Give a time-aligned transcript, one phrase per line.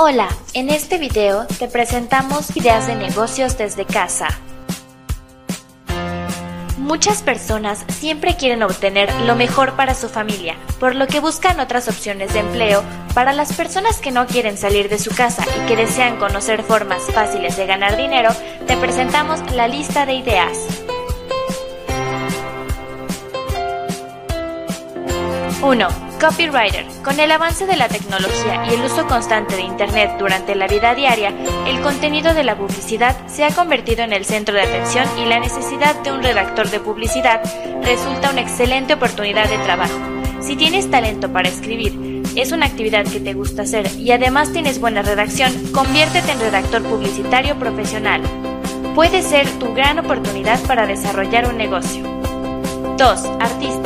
[0.00, 4.28] Hola, en este video te presentamos ideas de negocios desde casa.
[6.78, 11.88] Muchas personas siempre quieren obtener lo mejor para su familia, por lo que buscan otras
[11.88, 15.74] opciones de empleo para las personas que no quieren salir de su casa y que
[15.74, 18.30] desean conocer formas fáciles de ganar dinero,
[18.68, 20.58] te presentamos la lista de ideas.
[25.60, 26.07] 1.
[26.20, 26.84] Copywriter.
[27.04, 30.94] Con el avance de la tecnología y el uso constante de Internet durante la vida
[30.94, 31.32] diaria,
[31.66, 35.38] el contenido de la publicidad se ha convertido en el centro de atención y la
[35.38, 37.40] necesidad de un redactor de publicidad
[37.84, 39.94] resulta una excelente oportunidad de trabajo.
[40.40, 44.80] Si tienes talento para escribir, es una actividad que te gusta hacer y además tienes
[44.80, 48.22] buena redacción, conviértete en redactor publicitario profesional.
[48.96, 52.02] Puede ser tu gran oportunidad para desarrollar un negocio.
[52.98, 53.24] 2.
[53.38, 53.77] Artista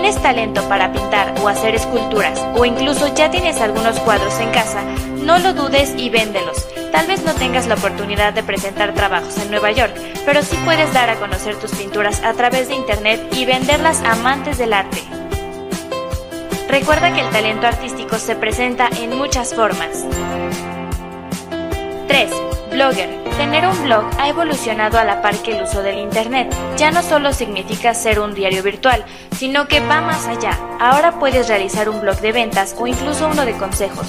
[0.00, 4.82] tienes talento para pintar o hacer esculturas, o incluso ya tienes algunos cuadros en casa,
[5.26, 6.66] no lo dudes y véndelos.
[6.90, 10.90] Tal vez no tengas la oportunidad de presentar trabajos en Nueva York, pero sí puedes
[10.94, 15.02] dar a conocer tus pinturas a través de Internet y venderlas a amantes del arte.
[16.66, 20.06] Recuerda que el talento artístico se presenta en muchas formas.
[22.08, 22.30] 3.
[22.72, 23.19] Blogger.
[23.40, 26.54] Tener un blog ha evolucionado a la par que el uso del Internet.
[26.76, 29.02] Ya no solo significa ser un diario virtual,
[29.34, 30.50] sino que va más allá.
[30.78, 34.06] Ahora puedes realizar un blog de ventas o incluso uno de consejos.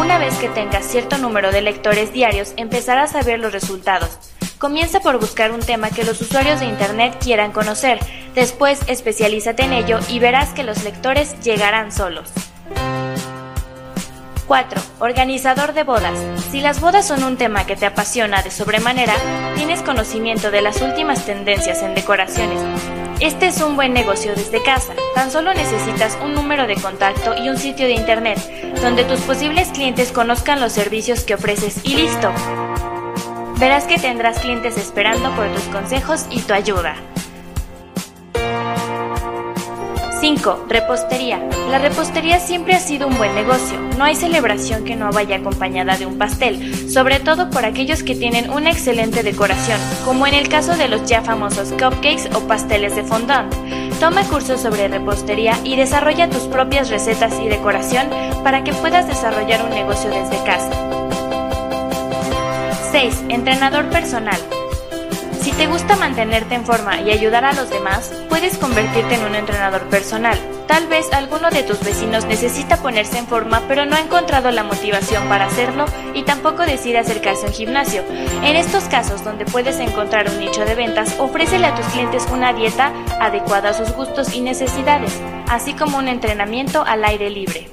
[0.00, 4.18] Una vez que tengas cierto número de lectores diarios, empezarás a ver los resultados.
[4.56, 7.98] Comienza por buscar un tema que los usuarios de Internet quieran conocer.
[8.34, 12.30] Después especialízate en ello y verás que los lectores llegarán solos.
[14.50, 14.82] 4.
[14.98, 16.18] Organizador de bodas.
[16.50, 19.14] Si las bodas son un tema que te apasiona de sobremanera,
[19.54, 22.60] tienes conocimiento de las últimas tendencias en decoraciones.
[23.20, 24.92] Este es un buen negocio desde casa.
[25.14, 28.40] Tan solo necesitas un número de contacto y un sitio de internet,
[28.82, 32.32] donde tus posibles clientes conozcan los servicios que ofreces y listo.
[33.60, 36.96] Verás que tendrás clientes esperando por tus consejos y tu ayuda.
[40.20, 40.66] 5.
[40.68, 41.40] Repostería.
[41.70, 43.78] La repostería siempre ha sido un buen negocio.
[43.96, 48.14] No hay celebración que no vaya acompañada de un pastel, sobre todo por aquellos que
[48.14, 52.96] tienen una excelente decoración, como en el caso de los ya famosos cupcakes o pasteles
[52.96, 53.50] de fondant.
[53.98, 58.06] Toma cursos sobre repostería y desarrolla tus propias recetas y decoración
[58.44, 60.70] para que puedas desarrollar un negocio desde casa.
[62.92, 63.24] 6.
[63.30, 64.38] Entrenador personal.
[65.40, 69.34] Si te gusta mantenerte en forma y ayudar a los demás, puedes convertirte en un
[69.34, 70.38] entrenador personal.
[70.66, 74.64] Tal vez alguno de tus vecinos necesita ponerse en forma pero no ha encontrado la
[74.64, 78.04] motivación para hacerlo y tampoco decide acercarse a un gimnasio.
[78.44, 82.52] En estos casos donde puedes encontrar un nicho de ventas, ofrécele a tus clientes una
[82.52, 85.18] dieta adecuada a sus gustos y necesidades,
[85.48, 87.70] así como un entrenamiento al aire libre.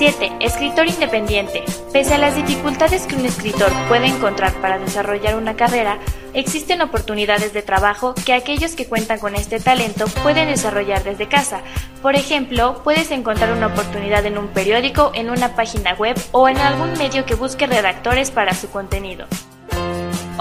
[0.00, 0.32] 7.
[0.40, 1.62] Escritor independiente.
[1.92, 5.98] Pese a las dificultades que un escritor puede encontrar para desarrollar una carrera,
[6.34, 11.60] existen oportunidades de trabajo que aquellos que cuentan con este talento pueden desarrollar desde casa.
[12.02, 16.58] Por ejemplo, puedes encontrar una oportunidad en un periódico, en una página web o en
[16.58, 19.26] algún medio que busque redactores para su contenido.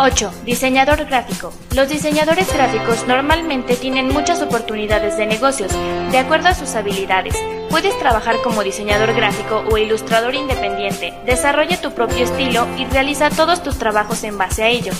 [0.01, 0.31] 8.
[0.45, 1.51] Diseñador gráfico.
[1.75, 5.73] Los diseñadores gráficos normalmente tienen muchas oportunidades de negocios,
[6.09, 7.35] de acuerdo a sus habilidades.
[7.69, 11.13] Puedes trabajar como diseñador gráfico o ilustrador independiente.
[11.25, 14.93] Desarrolla tu propio estilo y realiza todos tus trabajos en base a ello.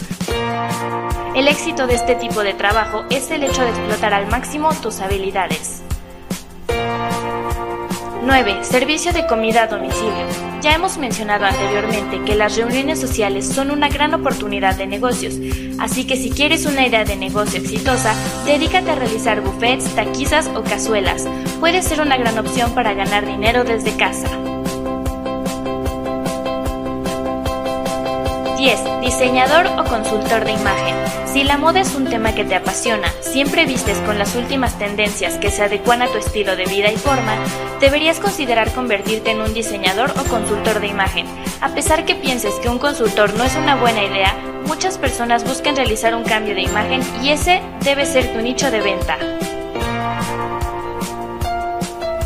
[1.39, 4.99] El éxito de este tipo de trabajo es el hecho de explotar al máximo tus
[4.99, 5.81] habilidades.
[8.25, 8.57] 9.
[8.63, 10.25] Servicio de comida a domicilio.
[10.61, 15.35] Ya hemos mencionado anteriormente que las reuniones sociales son una gran oportunidad de negocios,
[15.79, 18.13] así que si quieres una idea de negocio exitosa,
[18.45, 21.25] dedícate a realizar buffets, taquizas o cazuelas.
[21.61, 24.27] Puede ser una gran opción para ganar dinero desde casa.
[28.59, 28.99] 10.
[28.99, 30.93] Diseñador o consultor de imagen.
[31.25, 35.37] Si la moda es un tema que te apasiona, siempre vistes con las últimas tendencias
[35.37, 37.37] que se adecuan a tu estilo de vida y forma,
[37.79, 41.25] deberías considerar convertirte en un diseñador o consultor de imagen.
[41.61, 44.35] A pesar que pienses que un consultor no es una buena idea,
[44.67, 48.81] muchas personas buscan realizar un cambio de imagen y ese debe ser tu nicho de
[48.81, 49.17] venta.